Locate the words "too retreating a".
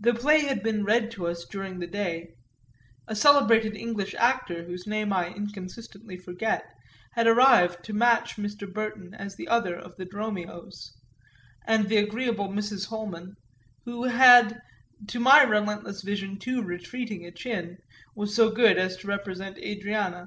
16.36-17.30